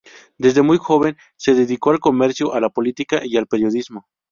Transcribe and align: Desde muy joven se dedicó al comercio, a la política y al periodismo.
Desde 0.39 0.63
muy 0.63 0.79
joven 0.79 1.15
se 1.37 1.53
dedicó 1.53 1.91
al 1.91 1.99
comercio, 1.99 2.55
a 2.55 2.59
la 2.59 2.69
política 2.71 3.21
y 3.23 3.37
al 3.37 3.45
periodismo. 3.45 4.07